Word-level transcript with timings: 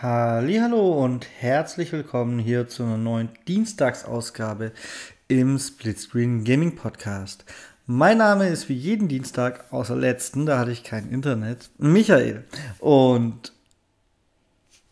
Hallo 0.00 1.02
und 1.02 1.26
herzlich 1.40 1.90
willkommen 1.90 2.38
hier 2.38 2.68
zu 2.68 2.84
einer 2.84 2.98
neuen 2.98 3.30
Dienstagsausgabe 3.48 4.70
im 5.26 5.58
Splitscreen 5.58 6.44
Gaming 6.44 6.76
Podcast. 6.76 7.44
Mein 7.84 8.18
Name 8.18 8.46
ist 8.46 8.68
wie 8.68 8.76
jeden 8.76 9.08
Dienstag, 9.08 9.64
außer 9.72 9.96
letzten, 9.96 10.46
da 10.46 10.60
hatte 10.60 10.70
ich 10.70 10.84
kein 10.84 11.10
Internet, 11.10 11.70
Michael. 11.78 12.44
Und 12.78 13.52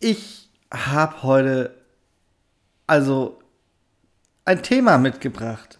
ich 0.00 0.48
habe 0.72 1.22
heute 1.22 1.76
also 2.88 3.38
ein 4.44 4.64
Thema 4.64 4.98
mitgebracht. 4.98 5.78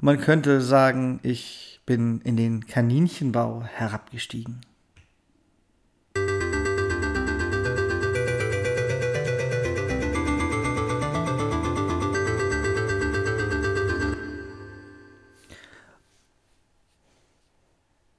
Man 0.00 0.18
könnte 0.18 0.62
sagen, 0.62 1.20
ich 1.22 1.82
bin 1.84 2.22
in 2.22 2.38
den 2.38 2.66
Kaninchenbau 2.66 3.64
herabgestiegen. 3.64 4.62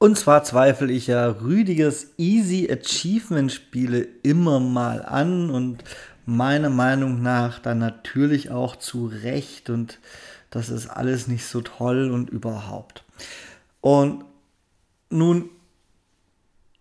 Und 0.07 0.17
zwar 0.17 0.45
zweifle 0.45 0.89
ich 0.89 1.07
ja 1.07 1.27
Rüdigers 1.27 2.13
Easy 2.17 2.71
Achievement 2.71 3.51
Spiele 3.51 4.07
immer 4.23 4.61
mal 4.61 5.03
an 5.03 5.49
und 5.49 5.83
meiner 6.25 6.69
Meinung 6.69 7.21
nach 7.21 7.59
dann 7.59 7.79
natürlich 7.79 8.49
auch 8.49 8.77
zu 8.77 9.07
Recht 9.07 9.69
und 9.69 9.99
das 10.49 10.69
ist 10.69 10.87
alles 10.87 11.27
nicht 11.27 11.43
so 11.43 11.59
toll 11.59 12.09
und 12.09 12.29
überhaupt. 12.29 13.03
Und 13.81 14.23
nun, 15.09 15.49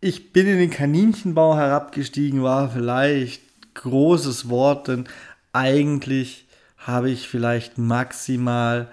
ich 0.00 0.32
bin 0.32 0.46
in 0.46 0.58
den 0.58 0.70
Kaninchenbau 0.70 1.56
herabgestiegen, 1.56 2.44
war 2.44 2.70
vielleicht 2.70 3.42
großes 3.74 4.48
Wort, 4.48 4.86
denn 4.86 5.08
eigentlich 5.52 6.46
habe 6.78 7.10
ich 7.10 7.26
vielleicht 7.26 7.76
maximal 7.76 8.88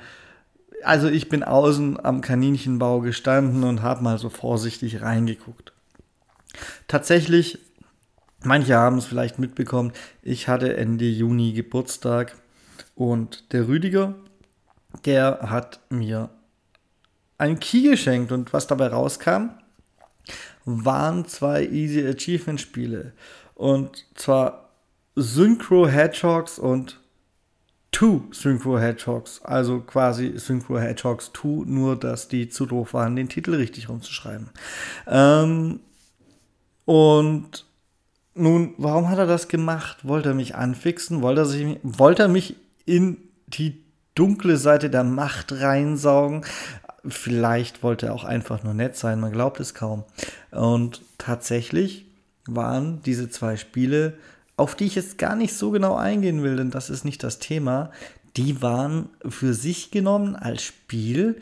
also 0.83 1.07
ich 1.07 1.29
bin 1.29 1.43
außen 1.43 2.03
am 2.03 2.21
Kaninchenbau 2.21 3.01
gestanden 3.01 3.63
und 3.63 3.81
habe 3.81 4.03
mal 4.03 4.17
so 4.17 4.29
vorsichtig 4.29 5.01
reingeguckt. 5.01 5.73
Tatsächlich, 6.87 7.59
manche 8.43 8.75
haben 8.75 8.97
es 8.97 9.05
vielleicht 9.05 9.39
mitbekommen, 9.39 9.91
ich 10.21 10.47
hatte 10.47 10.77
Ende 10.77 11.05
Juni 11.05 11.53
Geburtstag 11.53 12.35
und 12.95 13.51
der 13.53 13.67
Rüdiger, 13.67 14.15
der 15.05 15.39
hat 15.49 15.79
mir 15.89 16.29
ein 17.37 17.59
Key 17.59 17.89
geschenkt 17.89 18.31
und 18.31 18.53
was 18.53 18.67
dabei 18.67 18.87
rauskam, 18.87 19.49
waren 20.65 21.25
zwei 21.25 21.65
Easy 21.65 22.07
Achievement 22.07 22.61
Spiele 22.61 23.13
und 23.55 24.05
zwar 24.15 24.69
Synchro 25.15 25.87
Hedgehogs 25.87 26.57
und 26.57 26.99
Two 27.93 28.23
Synchro 28.31 28.79
Hedgehogs, 28.79 29.39
also 29.43 29.79
quasi 29.79 30.33
Synchro 30.37 30.79
Hedgehogs 30.79 31.31
2, 31.33 31.65
nur 31.67 31.97
dass 31.97 32.27
die 32.27 32.49
zu 32.49 32.65
doof 32.65 32.93
waren, 32.93 33.15
den 33.15 33.29
Titel 33.29 33.53
richtig 33.53 33.87
rumzuschreiben. 33.87 34.49
Ähm, 35.07 35.79
und 36.85 37.65
nun, 38.33 38.73
warum 38.77 39.09
hat 39.09 39.19
er 39.19 39.27
das 39.27 39.47
gemacht? 39.47 40.05
Wollte 40.07 40.29
er 40.29 40.35
mich 40.35 40.55
anfixen? 40.55 41.21
Wollte 41.21 41.41
er, 41.41 41.45
sich, 41.45 41.77
wollte 41.83 42.23
er 42.23 42.27
mich 42.27 42.55
in 42.85 43.17
die 43.47 43.83
dunkle 44.15 44.57
Seite 44.57 44.89
der 44.89 45.03
Macht 45.03 45.51
reinsaugen? 45.51 46.43
Vielleicht 47.05 47.83
wollte 47.83 48.07
er 48.07 48.15
auch 48.15 48.23
einfach 48.23 48.63
nur 48.63 48.73
nett 48.73 48.97
sein, 48.97 49.19
man 49.19 49.31
glaubt 49.31 49.59
es 49.59 49.75
kaum. 49.75 50.03
Und 50.49 51.01
tatsächlich 51.19 52.07
waren 52.47 53.03
diese 53.03 53.29
zwei 53.29 53.55
Spiele 53.55 54.15
auf 54.63 54.75
die 54.75 54.85
ich 54.85 54.95
jetzt 54.95 55.17
gar 55.17 55.35
nicht 55.35 55.55
so 55.55 55.71
genau 55.71 55.97
eingehen 55.97 56.41
will, 56.41 56.55
denn 56.55 56.71
das 56.71 56.89
ist 56.89 57.03
nicht 57.03 57.21
das 57.21 57.39
Thema, 57.39 57.91
die 58.37 58.61
waren 58.61 59.09
für 59.27 59.53
sich 59.53 59.91
genommen 59.91 60.37
als 60.37 60.63
Spiel 60.63 61.35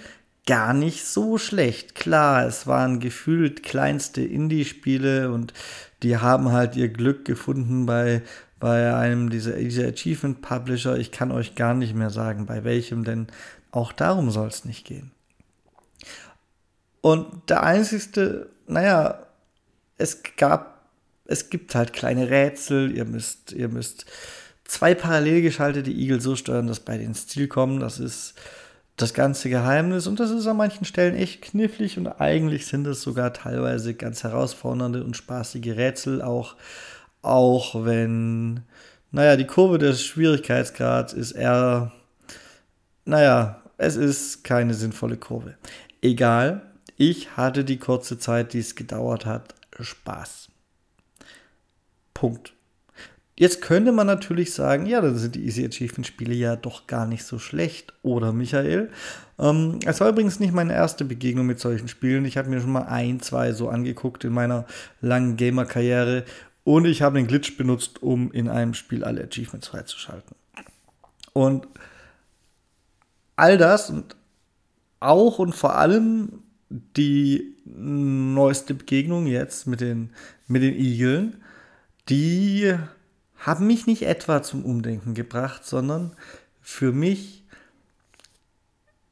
gar 0.47 0.73
nicht 0.73 1.05
so 1.05 1.37
schlecht. 1.37 1.93
Klar, 1.93 2.47
es 2.47 2.65
waren 2.65 2.99
gefühlt 2.99 3.61
kleinste 3.61 4.23
Indie-Spiele 4.23 5.31
und 5.31 5.53
die 6.01 6.17
haben 6.17 6.51
halt 6.51 6.75
ihr 6.75 6.89
Glück 6.89 7.23
gefunden 7.23 7.85
bei, 7.85 8.23
bei 8.59 8.91
einem 8.95 9.29
dieser, 9.29 9.53
dieser 9.53 9.87
Achievement 9.89 10.41
Publisher. 10.41 10.97
Ich 10.97 11.11
kann 11.11 11.31
euch 11.31 11.53
gar 11.53 11.75
nicht 11.75 11.93
mehr 11.93 12.09
sagen, 12.09 12.47
bei 12.47 12.63
welchem, 12.63 13.03
denn 13.03 13.27
auch 13.69 13.93
darum 13.93 14.31
soll 14.31 14.47
es 14.47 14.65
nicht 14.65 14.83
gehen. 14.83 15.11
Und 17.01 17.51
der 17.51 17.61
einzigste, 17.61 18.49
naja, 18.65 19.27
es 19.99 20.23
gab 20.37 20.70
es 21.25 21.49
gibt 21.49 21.75
halt 21.75 21.93
kleine 21.93 22.29
Rätsel, 22.29 22.95
ihr 22.95 23.05
müsst, 23.05 23.51
ihr 23.51 23.69
müsst 23.69 24.05
zwei 24.65 24.95
parallel 24.95 25.41
geschaltete 25.41 25.91
Igel 25.91 26.21
so 26.21 26.35
steuern, 26.35 26.67
dass 26.67 26.79
beide 26.79 27.03
ins 27.03 27.27
Ziel 27.27 27.47
kommen. 27.47 27.79
Das 27.79 27.99
ist 27.99 28.35
das 28.97 29.13
ganze 29.13 29.49
Geheimnis 29.49 30.07
und 30.07 30.19
das 30.19 30.31
ist 30.31 30.47
an 30.47 30.57
manchen 30.57 30.85
Stellen 30.85 31.15
echt 31.15 31.41
knifflig 31.41 31.97
und 31.97 32.07
eigentlich 32.07 32.67
sind 32.67 32.85
es 32.87 33.01
sogar 33.01 33.33
teilweise 33.33 33.93
ganz 33.93 34.23
herausfordernde 34.23 35.03
und 35.03 35.17
spaßige 35.17 35.75
Rätsel, 35.75 36.21
auch, 36.21 36.55
auch 37.21 37.83
wenn, 37.85 38.61
naja, 39.11 39.37
die 39.37 39.47
Kurve 39.47 39.77
des 39.77 40.03
Schwierigkeitsgrads 40.03 41.13
ist 41.13 41.31
eher, 41.31 41.91
naja, 43.05 43.61
es 43.77 43.95
ist 43.95 44.43
keine 44.43 44.73
sinnvolle 44.73 45.17
Kurve. 45.17 45.55
Egal, 46.01 46.61
ich 46.97 47.35
hatte 47.35 47.63
die 47.63 47.77
kurze 47.77 48.19
Zeit, 48.19 48.53
die 48.53 48.59
es 48.59 48.75
gedauert 48.75 49.25
hat, 49.25 49.55
Spaß. 49.79 50.49
Punkt. 52.13 52.53
Jetzt 53.37 53.61
könnte 53.61 53.91
man 53.91 54.05
natürlich 54.05 54.53
sagen, 54.53 54.85
ja, 54.85 55.01
dann 55.01 55.17
sind 55.17 55.33
die 55.33 55.45
Easy 55.45 55.65
Achievement 55.65 56.05
Spiele 56.05 56.35
ja 56.35 56.55
doch 56.55 56.85
gar 56.85 57.07
nicht 57.07 57.23
so 57.23 57.39
schlecht, 57.39 57.93
oder 58.03 58.33
Michael? 58.33 58.91
Ähm, 59.39 59.79
es 59.85 59.99
war 59.99 60.09
übrigens 60.09 60.39
nicht 60.39 60.53
meine 60.53 60.73
erste 60.73 61.05
Begegnung 61.05 61.47
mit 61.47 61.59
solchen 61.59 61.87
Spielen. 61.87 62.25
Ich 62.25 62.37
habe 62.37 62.49
mir 62.49 62.61
schon 62.61 62.71
mal 62.71 62.83
ein, 62.83 63.19
zwei 63.19 63.53
so 63.53 63.69
angeguckt 63.69 64.23
in 64.25 64.33
meiner 64.33 64.67
langen 65.01 65.37
Gamer-Karriere 65.37 66.25
und 66.63 66.85
ich 66.85 67.01
habe 67.01 67.17
den 67.17 67.25
Glitch 67.25 67.57
benutzt, 67.57 68.03
um 68.03 68.31
in 68.31 68.47
einem 68.47 68.75
Spiel 68.75 69.03
alle 69.03 69.23
Achievements 69.23 69.69
freizuschalten. 69.69 70.35
Und 71.33 71.67
all 73.35 73.57
das 73.57 73.89
und 73.89 74.15
auch 74.99 75.39
und 75.39 75.55
vor 75.55 75.75
allem 75.75 76.43
die 76.69 77.55
neueste 77.65 78.75
Begegnung 78.75 79.25
jetzt 79.25 79.65
mit 79.65 79.81
den, 79.81 80.11
mit 80.47 80.61
den 80.61 80.75
Igeln 80.75 81.37
die 82.09 82.75
haben 83.37 83.67
mich 83.67 83.87
nicht 83.87 84.03
etwa 84.03 84.43
zum 84.43 84.63
Umdenken 84.65 85.13
gebracht, 85.13 85.65
sondern 85.65 86.15
für 86.61 86.91
mich, 86.91 87.43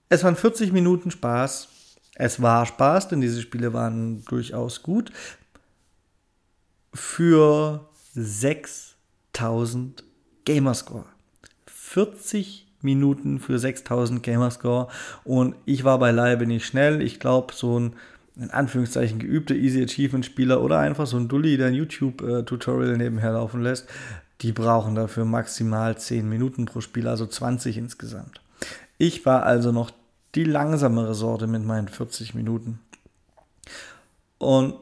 es 0.09 0.23
waren 0.23 0.35
40 0.35 0.71
Minuten 0.71 1.11
Spaß. 1.11 1.67
Es 2.15 2.41
war 2.41 2.65
Spaß, 2.65 3.07
denn 3.07 3.21
diese 3.21 3.41
Spiele 3.41 3.73
waren 3.73 4.25
durchaus 4.25 4.83
gut. 4.83 5.11
Für 6.93 7.87
6000 8.13 10.03
Gamerscore. 10.45 11.05
40 11.67 12.67
Minuten 12.81 13.39
für 13.39 13.59
6000 13.59 14.23
Gamerscore 14.23 14.87
und 15.23 15.55
ich 15.65 15.83
war 15.83 15.99
beileibe 15.99 16.45
nicht 16.45 16.65
schnell. 16.65 17.01
Ich 17.01 17.19
glaube, 17.19 17.53
so 17.53 17.79
ein 17.79 17.95
in 18.39 18.51
Anführungszeichen 18.51 19.19
geübte 19.19 19.55
Easy 19.55 19.83
Achievement 19.83 20.25
Spieler 20.25 20.61
oder 20.61 20.79
einfach 20.79 21.07
so 21.07 21.17
ein 21.17 21.27
Dulli, 21.27 21.57
der 21.57 21.67
ein 21.67 21.73
YouTube-Tutorial 21.73 22.97
nebenher 22.97 23.33
laufen 23.33 23.61
lässt, 23.61 23.87
die 24.41 24.53
brauchen 24.53 24.95
dafür 24.95 25.25
maximal 25.25 25.97
10 25.97 26.27
Minuten 26.27 26.65
pro 26.65 26.81
Spiel, 26.81 27.07
also 27.07 27.25
20 27.25 27.77
insgesamt. 27.77 28.41
Ich 28.97 29.25
war 29.25 29.43
also 29.43 29.71
noch 29.71 29.91
die 30.35 30.45
langsamere 30.45 31.13
Sorte 31.13 31.47
mit 31.47 31.65
meinen 31.65 31.87
40 31.87 32.33
Minuten. 32.33 32.79
Und 34.37 34.75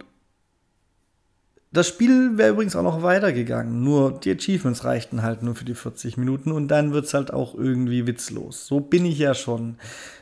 das 1.72 1.88
Spiel 1.88 2.38
wäre 2.38 2.52
übrigens 2.52 2.76
auch 2.76 2.84
noch 2.84 3.04
weitergegangen, 3.04 3.84
nur 3.84 4.20
die 4.20 4.32
Achievements 4.32 4.86
reichten 4.86 5.22
halt 5.22 5.44
nur 5.44 5.56
für 5.56 5.66
die 5.66 5.76
40 5.76 6.18
Minuten 6.18 6.52
und 6.52 6.70
dann 6.70 6.94
wird 6.94 7.06
es 7.06 7.14
halt 7.14 7.34
auch 7.34 7.56
irgendwie 7.56 8.08
witzlos. 8.08 8.68
So 8.68 8.80
bin 8.80 9.06
ich 9.06 9.20
ja 9.20 9.34
schon. 9.34 9.78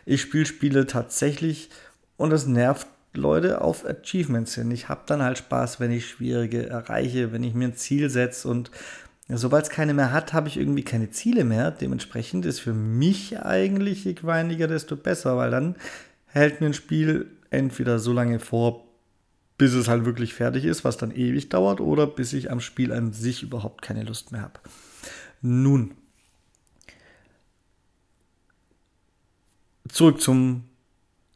Ich 0.05 0.21
spiele 0.21 0.45
Spiele 0.45 0.87
tatsächlich 0.87 1.69
und 2.17 2.31
es 2.31 2.47
nervt 2.47 2.87
Leute 3.17 3.61
auf 3.61 3.85
Achievements 3.85 4.55
hin. 4.55 4.71
Ich 4.71 4.89
habe 4.89 5.01
dann 5.05 5.21
halt 5.21 5.37
Spaß, 5.37 5.79
wenn 5.79 5.91
ich 5.91 6.07
schwierige 6.07 6.67
erreiche, 6.67 7.31
wenn 7.31 7.43
ich 7.43 7.53
mir 7.53 7.69
ein 7.69 7.75
Ziel 7.75 8.09
setze 8.09 8.47
und 8.47 8.71
sobald 9.27 9.65
es 9.65 9.69
keine 9.69 9.93
mehr 9.93 10.11
hat, 10.11 10.33
habe 10.33 10.47
ich 10.47 10.57
irgendwie 10.57 10.83
keine 10.83 11.09
Ziele 11.09 11.43
mehr. 11.43 11.71
Dementsprechend 11.71 12.45
ist 12.45 12.59
für 12.59 12.73
mich 12.73 13.39
eigentlich, 13.39 14.05
je 14.05 14.13
grindiger, 14.13 14.67
desto 14.67 14.95
besser, 14.95 15.37
weil 15.37 15.51
dann 15.51 15.75
hält 16.27 16.61
mir 16.61 16.67
ein 16.67 16.73
Spiel 16.73 17.31
entweder 17.49 17.99
so 17.99 18.13
lange 18.13 18.39
vor, 18.39 18.85
bis 19.57 19.73
es 19.73 19.87
halt 19.87 20.05
wirklich 20.05 20.33
fertig 20.33 20.65
ist, 20.65 20.83
was 20.83 20.97
dann 20.97 21.15
ewig 21.15 21.49
dauert, 21.49 21.79
oder 21.79 22.07
bis 22.07 22.33
ich 22.33 22.51
am 22.51 22.59
Spiel 22.59 22.91
an 22.91 23.13
sich 23.13 23.41
überhaupt 23.41 23.81
keine 23.81 24.03
Lust 24.03 24.31
mehr 24.31 24.41
habe. 24.41 24.59
Nun, 25.41 25.95
zurück 29.87 30.19
zum 30.21 30.65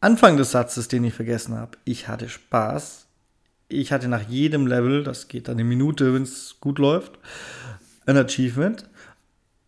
Anfang 0.01 0.38
des 0.38 0.51
Satzes, 0.51 0.88
den 0.88 1.04
ich 1.04 1.13
vergessen 1.13 1.56
habe. 1.56 1.78
Ich 1.84 2.07
hatte 2.07 2.30
Spaß 2.30 3.10
ich 3.69 3.92
hatte 3.92 4.07
nach 4.07 4.28
jedem 4.28 4.68
Level, 4.68 5.04
das 5.04 5.28
geht 5.28 5.48
dann 5.48 5.56
eine 5.56 5.63
Minute, 5.63 6.13
wenn 6.13 6.24
es 6.24 6.57
gut 6.60 6.80
läuft, 6.80 7.19
ein 8.07 8.18
Achievement 8.18 8.90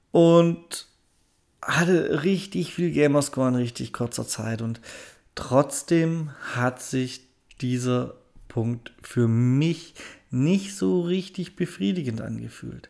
und 0.10 0.88
hatte 1.62 2.24
richtig 2.24 2.74
viel 2.74 2.92
Gamerscore 2.92 3.50
in 3.50 3.56
richtig 3.56 3.94
kurzer 3.94 4.28
Zeit 4.28 4.63
und 4.63 4.81
trotzdem 5.36 6.31
hat 6.56 6.81
sich 6.81 7.27
dieser 7.62 8.16
Punkt 8.48 8.92
für 9.04 9.27
mich 9.27 9.94
nicht 10.31 10.75
so 10.75 11.01
richtig 11.01 11.56
befriedigend 11.56 12.22
angefühlt. 12.22 12.89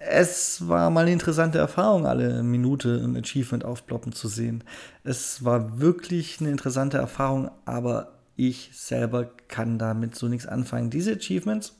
Es 0.00 0.68
war 0.68 0.90
mal 0.90 1.02
eine 1.02 1.12
interessante 1.12 1.58
Erfahrung, 1.58 2.06
alle 2.06 2.42
Minute 2.42 3.00
ein 3.02 3.16
Achievement 3.16 3.64
aufploppen 3.64 4.12
zu 4.12 4.28
sehen. 4.28 4.64
Es 5.02 5.44
war 5.44 5.80
wirklich 5.80 6.40
eine 6.40 6.50
interessante 6.50 6.98
Erfahrung, 6.98 7.50
aber 7.64 8.12
ich 8.36 8.70
selber 8.74 9.28
kann 9.48 9.78
damit 9.78 10.14
so 10.14 10.28
nichts 10.28 10.46
anfangen. 10.46 10.90
Diese 10.90 11.14
Achievements, 11.14 11.74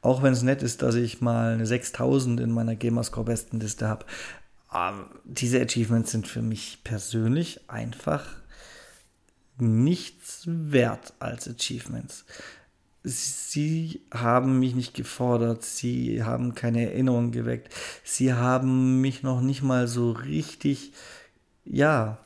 auch 0.00 0.22
wenn 0.22 0.32
es 0.32 0.42
nett 0.42 0.62
ist, 0.62 0.82
dass 0.82 0.94
ich 0.94 1.20
mal 1.20 1.52
eine 1.52 1.66
6000 1.66 2.40
in 2.40 2.50
meiner 2.50 2.74
Gamerscore-Bestenliste 2.74 3.86
habe, 3.86 4.06
ähm, 4.74 5.06
diese 5.24 5.60
Achievements 5.60 6.10
sind 6.10 6.26
für 6.26 6.42
mich 6.42 6.78
persönlich 6.84 7.68
einfach 7.68 8.24
nichts 9.58 10.44
wert 10.46 11.12
als 11.18 11.48
Achievements. 11.48 12.24
Sie 13.04 14.00
haben 14.12 14.60
mich 14.60 14.74
nicht 14.74 14.94
gefordert, 14.94 15.64
sie 15.64 16.22
haben 16.22 16.54
keine 16.54 16.90
Erinnerung 16.90 17.32
geweckt, 17.32 17.74
sie 18.04 18.32
haben 18.32 19.00
mich 19.00 19.24
noch 19.24 19.40
nicht 19.40 19.62
mal 19.62 19.88
so 19.88 20.12
richtig, 20.12 20.92
ja, 21.64 22.18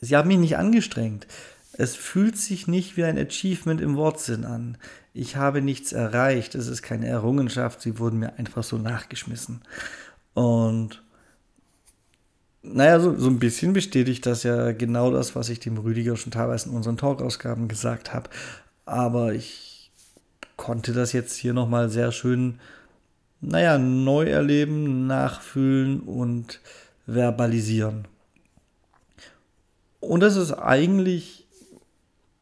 sie 0.00 0.16
haben 0.16 0.28
mich 0.28 0.38
nicht 0.38 0.56
angestrengt. 0.56 1.26
Es 1.72 1.94
fühlt 1.94 2.36
sich 2.38 2.66
nicht 2.66 2.96
wie 2.96 3.04
ein 3.04 3.18
Achievement 3.18 3.80
im 3.80 3.96
Wortsinn 3.96 4.44
an. 4.44 4.78
Ich 5.12 5.36
habe 5.36 5.60
nichts 5.60 5.92
erreicht, 5.92 6.54
es 6.54 6.66
ist 6.66 6.82
keine 6.82 7.06
Errungenschaft, 7.06 7.80
sie 7.82 7.98
wurden 7.98 8.20
mir 8.20 8.38
einfach 8.38 8.64
so 8.64 8.78
nachgeschmissen. 8.78 9.62
Und 10.32 11.02
naja, 12.62 13.00
so, 13.00 13.16
so 13.16 13.28
ein 13.28 13.38
bisschen 13.38 13.72
bestätigt 13.72 14.26
das 14.26 14.42
ja 14.42 14.72
genau 14.72 15.10
das, 15.10 15.36
was 15.36 15.48
ich 15.48 15.60
dem 15.60 15.78
Rüdiger 15.78 16.16
schon 16.16 16.32
teilweise 16.32 16.68
in 16.68 16.74
unseren 16.74 16.96
Talkausgaben 16.96 17.68
gesagt 17.68 18.12
habe. 18.12 18.30
Aber 18.88 19.34
ich 19.34 19.90
konnte 20.56 20.94
das 20.94 21.12
jetzt 21.12 21.36
hier 21.36 21.52
nochmal 21.52 21.90
sehr 21.90 22.10
schön, 22.10 22.58
naja, 23.42 23.76
neu 23.76 24.24
erleben, 24.24 25.06
nachfühlen 25.06 26.00
und 26.00 26.62
verbalisieren. 27.06 28.08
Und 30.00 30.20
das 30.20 30.36
ist 30.36 30.52
eigentlich, 30.52 31.46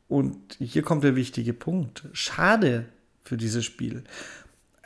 und 0.06 0.36
hier 0.60 0.82
kommt 0.82 1.02
der 1.02 1.16
wichtige 1.16 1.52
Punkt, 1.52 2.04
schade 2.12 2.84
für 3.24 3.36
dieses 3.36 3.64
Spiel. 3.64 4.04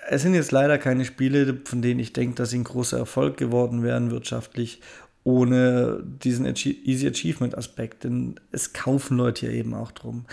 Es 0.08 0.22
sind 0.22 0.32
jetzt 0.32 0.52
leider 0.52 0.78
keine 0.78 1.04
Spiele, 1.04 1.60
von 1.66 1.82
denen 1.82 2.00
ich 2.00 2.14
denke, 2.14 2.36
dass 2.36 2.50
sie 2.50 2.58
ein 2.60 2.64
großer 2.64 2.96
Erfolg 2.96 3.36
geworden 3.36 3.82
wären 3.82 4.10
wirtschaftlich 4.10 4.80
ohne 5.24 6.02
diesen 6.02 6.46
Easy 6.46 7.06
Achievement 7.06 7.54
Aspekt, 7.58 8.04
denn 8.04 8.40
es 8.50 8.72
kaufen 8.72 9.18
Leute 9.18 9.44
ja 9.44 9.52
eben 9.52 9.74
auch 9.74 9.92
drum. 9.92 10.24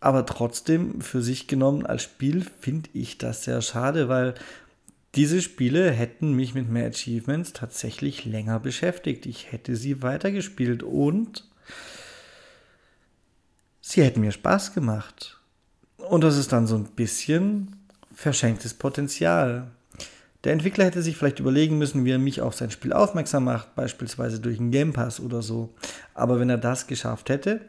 Aber 0.00 0.26
trotzdem, 0.26 1.00
für 1.00 1.22
sich 1.22 1.46
genommen 1.46 1.86
als 1.86 2.02
Spiel, 2.02 2.46
finde 2.60 2.90
ich 2.92 3.18
das 3.18 3.44
sehr 3.44 3.62
schade, 3.62 4.08
weil 4.08 4.34
diese 5.14 5.40
Spiele 5.40 5.90
hätten 5.90 6.32
mich 6.32 6.54
mit 6.54 6.68
mehr 6.68 6.88
Achievements 6.88 7.54
tatsächlich 7.54 8.26
länger 8.26 8.60
beschäftigt. 8.60 9.24
Ich 9.24 9.50
hätte 9.50 9.74
sie 9.74 10.02
weitergespielt 10.02 10.82
und 10.82 11.48
sie 13.80 14.02
hätten 14.02 14.20
mir 14.20 14.32
Spaß 14.32 14.74
gemacht. 14.74 15.40
Und 15.96 16.22
das 16.22 16.36
ist 16.36 16.52
dann 16.52 16.66
so 16.66 16.76
ein 16.76 16.90
bisschen 16.94 17.76
verschenktes 18.12 18.74
Potenzial. 18.74 19.70
Der 20.44 20.52
Entwickler 20.52 20.84
hätte 20.84 21.02
sich 21.02 21.16
vielleicht 21.16 21.40
überlegen 21.40 21.78
müssen, 21.78 22.04
wie 22.04 22.12
er 22.12 22.18
mich 22.18 22.42
auf 22.42 22.54
sein 22.54 22.70
Spiel 22.70 22.92
aufmerksam 22.92 23.44
macht, 23.44 23.74
beispielsweise 23.74 24.38
durch 24.38 24.60
einen 24.60 24.70
Game 24.70 24.92
Pass 24.92 25.18
oder 25.18 25.40
so. 25.40 25.74
Aber 26.14 26.38
wenn 26.38 26.50
er 26.50 26.58
das 26.58 26.86
geschafft 26.86 27.30
hätte, 27.30 27.62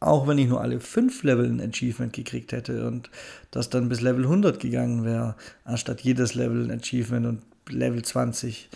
auch 0.00 0.26
wenn 0.26 0.38
ich 0.38 0.48
nur 0.48 0.60
alle 0.60 0.80
fünf 0.80 1.22
Level 1.22 1.46
ein 1.46 1.60
Achievement 1.60 2.12
gekriegt 2.12 2.52
hätte 2.52 2.86
und 2.86 3.10
das 3.50 3.70
dann 3.70 3.88
bis 3.88 4.00
Level 4.00 4.24
100 4.24 4.60
gegangen 4.60 5.04
wäre, 5.04 5.36
anstatt 5.64 6.02
jedes 6.02 6.34
Level 6.34 6.64
ein 6.64 6.78
Achievement 6.78 7.26
und 7.26 7.42
Level 7.68 8.02
20, 8.02 8.68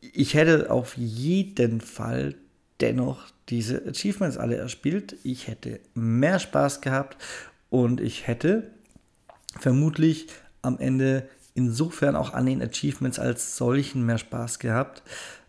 ich 0.00 0.34
hätte 0.34 0.70
auf 0.70 0.96
jeden 0.96 1.80
Fall 1.80 2.34
dennoch 2.80 3.26
diese 3.48 3.86
Achievements 3.86 4.36
alle 4.36 4.56
erspielt. 4.56 5.16
Ich 5.22 5.46
hätte 5.46 5.80
mehr 5.94 6.38
Spaß 6.38 6.80
gehabt 6.80 7.16
und 7.70 8.00
ich 8.00 8.26
hätte 8.26 8.70
vermutlich 9.60 10.26
am 10.62 10.78
Ende 10.78 11.28
insofern 11.54 12.16
auch 12.16 12.32
an 12.32 12.46
den 12.46 12.62
Achievements 12.62 13.18
als 13.18 13.56
solchen 13.56 14.04
mehr 14.04 14.18
Spaß 14.18 14.58
gehabt, 14.58 15.02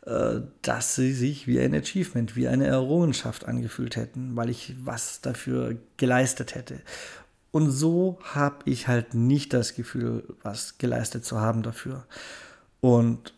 äh, 0.06 0.42
dass 0.62 0.96
sie 0.96 1.14
sich 1.14 1.48
wie 1.48 1.60
ein 1.60 1.74
Achievement, 1.74 2.36
wie 2.36 2.48
eine 2.48 2.68
Errungenschaft 2.68 3.46
angefühlt 3.46 3.96
hätten, 3.96 4.36
weil 4.36 4.50
ich 4.50 4.76
was 4.84 5.22
dafür 5.22 5.78
geleistet 5.98 6.56
hätte. 6.56 6.82
Und 7.52 7.70
so 7.70 8.18
habe 8.34 8.58
ich 8.66 8.88
halt 8.88 9.14
nicht 9.14 9.54
das 9.54 9.76
Gefühl, 9.76 10.24
was 10.42 10.78
geleistet 10.80 11.24
zu 11.24 11.40
haben 11.40 11.62
dafür. 11.62 12.06
Und 12.82 13.34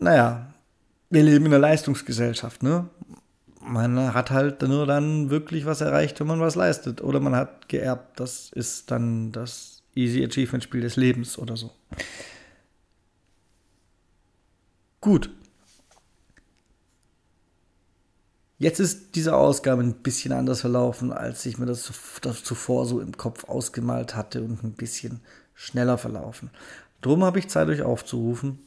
naja, 0.00 0.52
wir 1.10 1.22
leben 1.22 1.46
in 1.46 1.52
einer 1.52 1.60
Leistungsgesellschaft, 1.60 2.62
ne? 2.62 2.88
Man 3.60 4.12
hat 4.12 4.32
halt 4.32 4.62
nur 4.62 4.86
dann 4.86 5.30
wirklich 5.30 5.64
was 5.64 5.80
erreicht, 5.80 6.18
wenn 6.18 6.26
man 6.26 6.40
was 6.40 6.56
leistet. 6.56 7.00
Oder 7.00 7.20
man 7.20 7.36
hat 7.36 7.68
geerbt. 7.68 8.18
Das 8.18 8.50
ist 8.52 8.90
dann 8.90 9.30
das 9.30 9.81
Easy 9.94 10.24
Achievement 10.24 10.64
Spiel 10.64 10.80
des 10.80 10.96
Lebens 10.96 11.38
oder 11.38 11.56
so. 11.56 11.70
Gut. 15.00 15.30
Jetzt 18.58 18.78
ist 18.78 19.16
diese 19.16 19.36
Ausgabe 19.36 19.82
ein 19.82 20.02
bisschen 20.02 20.32
anders 20.32 20.60
verlaufen, 20.60 21.12
als 21.12 21.44
ich 21.46 21.58
mir 21.58 21.66
das, 21.66 21.92
das 22.20 22.44
zuvor 22.44 22.86
so 22.86 23.00
im 23.00 23.16
Kopf 23.16 23.44
ausgemalt 23.48 24.14
hatte 24.14 24.42
und 24.42 24.62
ein 24.62 24.74
bisschen 24.74 25.20
schneller 25.54 25.98
verlaufen. 25.98 26.50
Drum 27.00 27.24
habe 27.24 27.40
ich 27.40 27.48
Zeit, 27.48 27.68
euch 27.68 27.82
aufzurufen. 27.82 28.60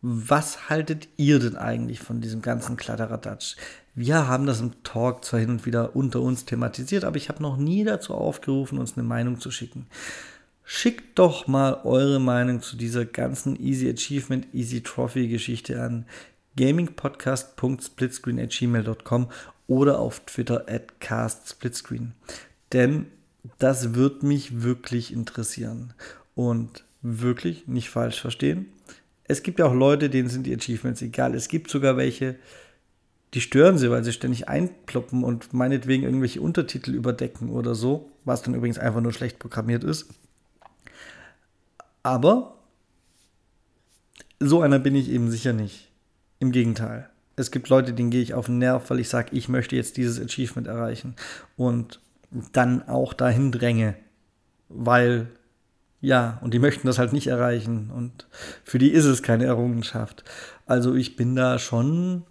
Was 0.00 0.68
haltet 0.68 1.08
ihr 1.16 1.38
denn 1.38 1.56
eigentlich 1.56 2.00
von 2.00 2.20
diesem 2.20 2.42
ganzen 2.42 2.76
Kladderadatsch? 2.76 3.54
Wir 3.94 4.26
haben 4.26 4.46
das 4.46 4.60
im 4.60 4.82
Talk 4.84 5.24
zwar 5.24 5.40
hin 5.40 5.50
und 5.50 5.66
wieder 5.66 5.94
unter 5.94 6.20
uns 6.20 6.44
thematisiert, 6.44 7.04
aber 7.04 7.16
ich 7.16 7.28
habe 7.28 7.42
noch 7.42 7.56
nie 7.56 7.84
dazu 7.84 8.14
aufgerufen, 8.14 8.78
uns 8.78 8.96
eine 8.96 9.06
Meinung 9.06 9.38
zu 9.38 9.50
schicken. 9.50 9.86
Schickt 10.64 11.18
doch 11.18 11.46
mal 11.46 11.80
eure 11.84 12.20
Meinung 12.20 12.62
zu 12.62 12.76
dieser 12.76 13.04
ganzen 13.04 13.60
Easy 13.60 13.90
Achievement, 13.90 14.46
Easy 14.54 14.80
Trophy 14.80 15.28
Geschichte 15.28 15.82
an 15.82 16.06
gamingpodcast.splitscreen@gmail.com 16.56 19.28
oder 19.66 19.98
auf 19.98 20.20
Twitter 20.20 20.64
at 20.68 21.00
castsplitscreen. 21.00 22.12
Denn 22.72 23.06
das 23.58 23.94
wird 23.94 24.22
mich 24.22 24.62
wirklich 24.62 25.12
interessieren. 25.12 25.94
Und 26.34 26.84
wirklich 27.02 27.66
nicht 27.66 27.90
falsch 27.90 28.20
verstehen. 28.20 28.66
Es 29.24 29.42
gibt 29.42 29.58
ja 29.58 29.66
auch 29.66 29.74
Leute, 29.74 30.08
denen 30.08 30.28
sind 30.28 30.46
die 30.46 30.54
Achievements 30.54 31.02
egal. 31.02 31.34
Es 31.34 31.48
gibt 31.48 31.70
sogar 31.70 31.96
welche, 31.96 32.36
die 33.34 33.40
stören 33.40 33.78
sie, 33.78 33.90
weil 33.90 34.04
sie 34.04 34.12
ständig 34.12 34.48
einploppen 34.48 35.24
und 35.24 35.52
meinetwegen 35.54 36.04
irgendwelche 36.04 36.40
Untertitel 36.40 36.92
überdecken 36.92 37.50
oder 37.50 37.74
so, 37.74 38.10
was 38.24 38.42
dann 38.42 38.54
übrigens 38.54 38.78
einfach 38.78 39.00
nur 39.00 39.12
schlecht 39.12 39.38
programmiert 39.38 39.84
ist. 39.84 40.08
Aber 42.02 42.58
so 44.38 44.60
einer 44.60 44.78
bin 44.78 44.94
ich 44.94 45.08
eben 45.08 45.30
sicher 45.30 45.52
nicht. 45.52 45.90
Im 46.40 46.52
Gegenteil. 46.52 47.08
Es 47.36 47.50
gibt 47.50 47.68
Leute, 47.68 47.92
denen 47.92 48.10
gehe 48.10 48.20
ich 48.20 48.34
auf 48.34 48.46
den 48.46 48.58
Nerv, 48.58 48.90
weil 48.90 49.00
ich 49.00 49.08
sage, 49.08 49.28
ich 49.32 49.48
möchte 49.48 49.76
jetzt 49.76 49.96
dieses 49.96 50.20
Achievement 50.20 50.66
erreichen 50.66 51.14
und 51.56 52.00
dann 52.52 52.86
auch 52.88 53.14
dahin 53.14 53.52
dränge, 53.52 53.94
weil 54.68 55.28
ja, 56.00 56.38
und 56.42 56.52
die 56.52 56.58
möchten 56.58 56.88
das 56.88 56.98
halt 56.98 57.12
nicht 57.12 57.28
erreichen 57.28 57.90
und 57.90 58.26
für 58.64 58.78
die 58.78 58.90
ist 58.90 59.04
es 59.04 59.22
keine 59.22 59.44
Errungenschaft. 59.44 60.24
Also 60.66 60.94
ich 60.94 61.14
bin 61.14 61.36
da 61.36 61.60
schon 61.60 62.24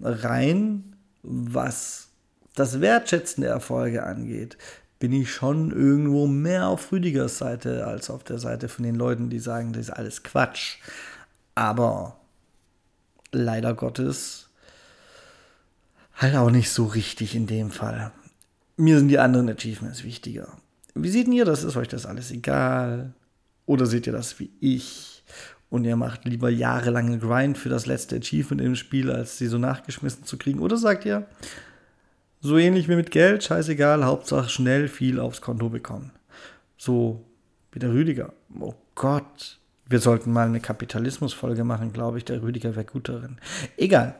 rein, 0.00 0.96
was 1.22 2.08
das 2.54 2.80
Wertschätzen 2.80 3.42
der 3.42 3.50
Erfolge 3.50 4.04
angeht, 4.04 4.56
bin 4.98 5.12
ich 5.12 5.32
schon 5.32 5.70
irgendwo 5.70 6.26
mehr 6.26 6.68
auf 6.68 6.92
Rüdigers 6.92 7.38
Seite 7.38 7.86
als 7.86 8.10
auf 8.10 8.24
der 8.24 8.38
Seite 8.38 8.68
von 8.68 8.84
den 8.84 8.94
Leuten, 8.94 9.28
die 9.28 9.40
sagen, 9.40 9.72
das 9.72 9.88
ist 9.88 9.90
alles 9.90 10.22
Quatsch. 10.22 10.78
Aber 11.54 12.18
leider 13.32 13.74
Gottes 13.74 14.48
halt 16.14 16.36
auch 16.36 16.50
nicht 16.50 16.70
so 16.70 16.86
richtig 16.86 17.34
in 17.34 17.46
dem 17.46 17.70
Fall. 17.70 18.12
Mir 18.76 18.98
sind 18.98 19.08
die 19.08 19.18
anderen 19.18 19.48
Achievements 19.48 20.04
wichtiger. 20.04 20.48
Wie 20.94 21.10
seht 21.10 21.28
ihr 21.28 21.44
das? 21.44 21.64
Ist 21.64 21.76
euch 21.76 21.88
das 21.88 22.06
alles 22.06 22.30
egal? 22.30 23.12
Oder 23.66 23.86
seht 23.86 24.06
ihr 24.06 24.12
das 24.12 24.38
wie 24.38 24.50
ich? 24.60 25.24
Und 25.74 25.84
ihr 25.84 25.96
macht 25.96 26.24
lieber 26.24 26.50
jahrelange 26.50 27.18
Grind 27.18 27.58
für 27.58 27.68
das 27.68 27.86
letzte 27.86 28.14
Achievement 28.16 28.62
im 28.62 28.76
Spiel, 28.76 29.10
als 29.10 29.38
sie 29.38 29.48
so 29.48 29.58
nachgeschmissen 29.58 30.22
zu 30.22 30.38
kriegen? 30.38 30.60
Oder 30.60 30.76
sagt 30.76 31.04
ihr, 31.04 31.26
So 32.40 32.58
ähnlich 32.58 32.88
wie 32.88 32.94
mit 32.94 33.10
Geld, 33.10 33.42
scheißegal, 33.42 34.04
Hauptsache 34.04 34.48
schnell 34.48 34.86
viel 34.86 35.18
aufs 35.18 35.40
Konto 35.40 35.70
bekommen. 35.70 36.12
So 36.76 37.24
wie 37.72 37.80
der 37.80 37.90
Rüdiger. 37.90 38.32
Oh 38.60 38.74
Gott, 38.94 39.58
wir 39.88 39.98
sollten 39.98 40.30
mal 40.30 40.46
eine 40.46 40.60
Kapitalismusfolge 40.60 41.64
machen, 41.64 41.92
glaube 41.92 42.18
ich. 42.18 42.24
Der 42.24 42.40
Rüdiger 42.40 42.76
wäre 42.76 42.84
gut 42.84 43.08
darin. 43.08 43.38
Egal. 43.76 44.14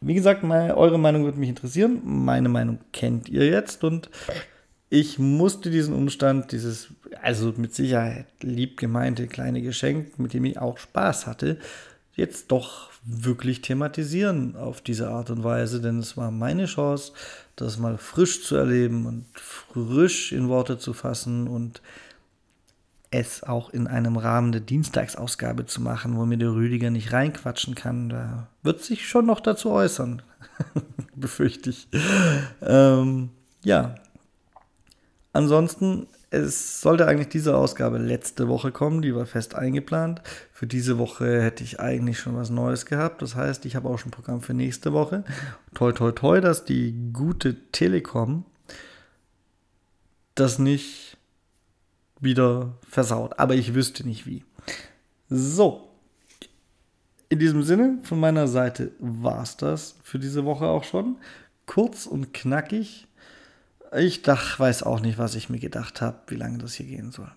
Wie 0.00 0.14
gesagt, 0.14 0.44
meine, 0.44 0.76
eure 0.76 1.00
Meinung 1.00 1.24
würde 1.24 1.40
mich 1.40 1.48
interessieren. 1.48 2.00
Meine 2.04 2.48
Meinung 2.48 2.78
kennt 2.92 3.28
ihr 3.28 3.46
jetzt 3.48 3.82
und 3.82 4.08
ich 4.94 5.18
musste 5.18 5.70
diesen 5.70 5.92
Umstand, 5.92 6.52
dieses, 6.52 6.86
also 7.20 7.52
mit 7.56 7.74
Sicherheit 7.74 8.26
lieb 8.42 8.76
gemeinte 8.76 9.26
kleine 9.26 9.60
Geschenk, 9.60 10.20
mit 10.20 10.34
dem 10.34 10.44
ich 10.44 10.58
auch 10.58 10.78
Spaß 10.78 11.26
hatte, 11.26 11.58
jetzt 12.14 12.52
doch 12.52 12.90
wirklich 13.04 13.60
thematisieren 13.60 14.54
auf 14.54 14.80
diese 14.80 15.10
Art 15.10 15.30
und 15.30 15.42
Weise, 15.42 15.80
denn 15.80 15.98
es 15.98 16.16
war 16.16 16.30
meine 16.30 16.66
Chance, 16.66 17.12
das 17.56 17.76
mal 17.76 17.98
frisch 17.98 18.44
zu 18.44 18.54
erleben 18.54 19.06
und 19.06 19.24
frisch 19.34 20.30
in 20.30 20.48
Worte 20.48 20.78
zu 20.78 20.92
fassen 20.92 21.48
und 21.48 21.82
es 23.10 23.42
auch 23.42 23.70
in 23.70 23.88
einem 23.88 24.16
Rahmen 24.16 24.52
der 24.52 24.60
Dienstagsausgabe 24.60 25.66
zu 25.66 25.82
machen, 25.82 26.16
wo 26.16 26.24
mir 26.24 26.38
der 26.38 26.52
Rüdiger 26.52 26.90
nicht 26.90 27.12
reinquatschen 27.12 27.74
kann. 27.74 28.10
Da 28.10 28.46
wird 28.62 28.80
sich 28.84 29.08
schon 29.08 29.26
noch 29.26 29.40
dazu 29.40 29.70
äußern, 29.70 30.22
befürchte 31.16 31.70
ich. 31.70 31.88
Ähm, 32.62 33.30
ja. 33.64 33.96
Ansonsten, 35.34 36.06
es 36.30 36.80
sollte 36.80 37.08
eigentlich 37.08 37.28
diese 37.28 37.56
Ausgabe 37.56 37.98
letzte 37.98 38.46
Woche 38.46 38.70
kommen, 38.70 39.02
die 39.02 39.16
war 39.16 39.26
fest 39.26 39.56
eingeplant. 39.56 40.22
Für 40.52 40.68
diese 40.68 40.96
Woche 40.96 41.42
hätte 41.42 41.64
ich 41.64 41.80
eigentlich 41.80 42.20
schon 42.20 42.36
was 42.36 42.50
Neues 42.50 42.86
gehabt. 42.86 43.20
Das 43.20 43.34
heißt, 43.34 43.66
ich 43.66 43.74
habe 43.74 43.88
auch 43.88 43.98
schon 43.98 44.10
ein 44.10 44.14
Programm 44.14 44.42
für 44.42 44.54
nächste 44.54 44.92
Woche. 44.92 45.24
Toi, 45.74 45.90
toi, 45.90 46.12
toi, 46.12 46.40
dass 46.40 46.64
die 46.64 46.94
gute 47.12 47.56
Telekom 47.72 48.44
das 50.36 50.60
nicht 50.60 51.16
wieder 52.20 52.78
versaut. 52.88 53.40
Aber 53.40 53.56
ich 53.56 53.74
wüsste 53.74 54.06
nicht 54.06 54.26
wie. 54.26 54.44
So. 55.28 55.88
In 57.28 57.40
diesem 57.40 57.64
Sinne, 57.64 57.98
von 58.04 58.20
meiner 58.20 58.46
Seite 58.46 58.92
war 59.00 59.42
es 59.42 59.56
das 59.56 59.96
für 60.04 60.20
diese 60.20 60.44
Woche 60.44 60.66
auch 60.66 60.84
schon. 60.84 61.16
Kurz 61.66 62.06
und 62.06 62.32
knackig. 62.32 63.08
Ich 63.96 64.22
dach, 64.22 64.58
weiß 64.58 64.82
auch 64.82 65.00
nicht, 65.00 65.18
was 65.18 65.34
ich 65.36 65.48
mir 65.48 65.60
gedacht 65.60 66.00
habe, 66.00 66.18
wie 66.26 66.36
lange 66.36 66.58
das 66.58 66.74
hier 66.74 66.86
gehen 66.86 67.12
soll. 67.12 67.30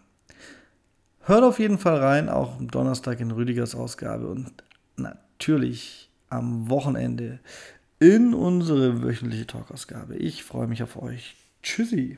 Hört 1.21 1.43
auf 1.43 1.59
jeden 1.59 1.77
Fall 1.77 1.97
rein, 1.97 2.29
auch 2.29 2.57
am 2.57 2.71
Donnerstag 2.71 3.19
in 3.19 3.31
Rüdigers 3.31 3.75
Ausgabe 3.75 4.27
und 4.27 4.51
natürlich 4.95 6.09
am 6.29 6.69
Wochenende 6.69 7.39
in 7.99 8.33
unsere 8.33 9.03
wöchentliche 9.03 9.45
Talkausgabe. 9.45 10.15
Ich 10.15 10.43
freue 10.43 10.67
mich 10.67 10.81
auf 10.83 11.01
euch. 11.01 11.35
Tschüssi. 11.61 12.17